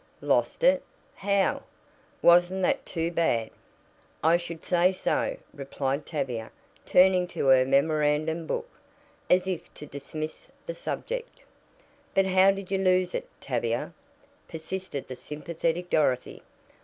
"Lost 0.21 0.63
it? 0.63 0.81
How? 1.13 1.61
Wasn't 2.23 2.63
that 2.63 2.87
too 2.87 3.11
bad!" 3.11 3.51
"I 4.23 4.35
should 4.35 4.63
say 4.65 4.91
so," 4.91 5.37
replied 5.53 6.07
Tavia, 6.07 6.49
turning 6.87 7.27
to 7.27 7.45
her 7.49 7.65
memorandum 7.65 8.47
book, 8.47 8.67
as 9.29 9.45
if 9.45 9.71
to 9.75 9.85
dismiss 9.85 10.47
the 10.65 10.73
subject. 10.73 11.43
"But 12.15 12.25
how 12.25 12.49
did 12.49 12.71
you 12.71 12.79
lose 12.79 13.13
it, 13.13 13.27
Tavia?" 13.39 13.93
persisted 14.47 15.07
the 15.07 15.15
sympathetic 15.15 15.91
Dorothy. 15.91 16.41